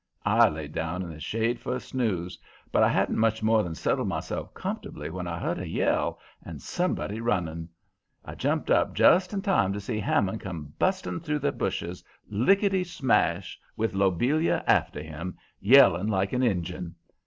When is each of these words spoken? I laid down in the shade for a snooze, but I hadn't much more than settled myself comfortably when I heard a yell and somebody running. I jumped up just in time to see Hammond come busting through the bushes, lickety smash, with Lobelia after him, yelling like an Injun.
I 0.25 0.49
laid 0.49 0.71
down 0.73 1.03
in 1.03 1.09
the 1.11 1.19
shade 1.19 1.59
for 1.59 1.75
a 1.75 1.79
snooze, 1.79 2.35
but 2.71 2.81
I 2.81 2.89
hadn't 2.89 3.19
much 3.19 3.43
more 3.43 3.61
than 3.61 3.75
settled 3.75 4.07
myself 4.07 4.51
comfortably 4.55 5.11
when 5.11 5.27
I 5.27 5.37
heard 5.37 5.59
a 5.59 5.67
yell 5.67 6.17
and 6.43 6.59
somebody 6.59 7.21
running. 7.21 7.69
I 8.25 8.33
jumped 8.33 8.71
up 8.71 8.95
just 8.95 9.31
in 9.31 9.43
time 9.43 9.73
to 9.73 9.79
see 9.79 9.99
Hammond 9.99 10.41
come 10.41 10.73
busting 10.79 11.19
through 11.19 11.37
the 11.37 11.51
bushes, 11.51 12.03
lickety 12.27 12.83
smash, 12.83 13.59
with 13.77 13.93
Lobelia 13.93 14.63
after 14.65 15.03
him, 15.03 15.37
yelling 15.59 16.07
like 16.07 16.33
an 16.33 16.41
Injun. 16.41 16.95